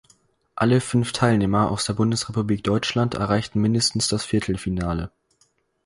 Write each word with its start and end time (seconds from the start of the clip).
Alle 0.55 0.81
fünf 0.81 1.11
Teilnehmer 1.11 1.69
aus 1.69 1.85
der 1.85 1.93
Bundesrepublik 1.93 2.63
Deutschland 2.63 3.13
erreichten 3.13 3.61
mindestens 3.61 4.07
das 4.07 4.25
Viertelfinale. 4.25 5.11